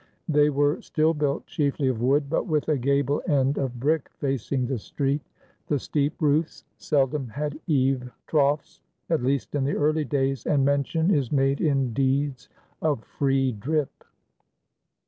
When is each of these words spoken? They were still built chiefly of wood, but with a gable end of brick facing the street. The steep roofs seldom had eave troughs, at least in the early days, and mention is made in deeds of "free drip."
They 0.27 0.49
were 0.49 0.81
still 0.81 1.13
built 1.13 1.45
chiefly 1.45 1.87
of 1.87 2.01
wood, 2.01 2.27
but 2.27 2.47
with 2.47 2.67
a 2.69 2.77
gable 2.79 3.21
end 3.27 3.59
of 3.59 3.79
brick 3.79 4.09
facing 4.17 4.65
the 4.65 4.79
street. 4.79 5.21
The 5.67 5.77
steep 5.77 6.19
roofs 6.19 6.65
seldom 6.79 7.27
had 7.27 7.59
eave 7.67 8.09
troughs, 8.25 8.81
at 9.11 9.21
least 9.21 9.53
in 9.53 9.63
the 9.63 9.77
early 9.77 10.05
days, 10.05 10.47
and 10.47 10.65
mention 10.65 11.11
is 11.13 11.31
made 11.31 11.61
in 11.61 11.93
deeds 11.93 12.49
of 12.81 13.03
"free 13.03 13.51
drip." 13.51 14.03